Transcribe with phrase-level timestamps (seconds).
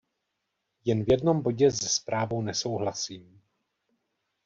[0.85, 3.41] Jen v jednom bodě se zprávou nesouhlasím.